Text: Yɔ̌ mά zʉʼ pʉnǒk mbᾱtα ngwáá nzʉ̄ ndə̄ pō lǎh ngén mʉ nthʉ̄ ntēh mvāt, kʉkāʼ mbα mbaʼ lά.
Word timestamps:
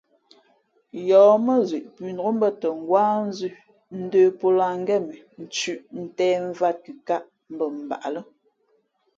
Yɔ̌ 1.07 1.25
mά 1.45 1.55
zʉʼ 1.69 1.85
pʉnǒk 1.95 2.27
mbᾱtα 2.37 2.69
ngwáá 2.81 3.13
nzʉ̄ 3.29 3.53
ndə̄ 4.03 4.25
pō 4.39 4.47
lǎh 4.57 4.73
ngén 4.81 5.03
mʉ 5.07 5.15
nthʉ̄ 5.43 5.77
ntēh 6.03 6.35
mvāt, 6.47 6.75
kʉkāʼ 6.85 7.23
mbα 7.53 7.65
mbaʼ 7.85 8.03
lά. 8.13 8.21